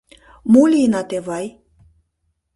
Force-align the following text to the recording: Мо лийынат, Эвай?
Мо 0.51 0.63
лийынат, 0.71 1.09
Эвай? 1.17 1.45